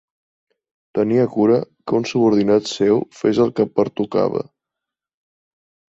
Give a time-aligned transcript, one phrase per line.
[0.99, 1.57] Tenia cura
[1.91, 4.45] que un subordinat seu fes el que pertocava.